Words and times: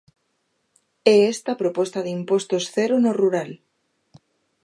É 1.13 1.15
esta 1.33 1.59
proposta 1.61 1.99
de 2.05 2.11
impostos 2.19 2.63
cero 2.75 2.95
no 3.03 3.11
rural. 3.21 3.51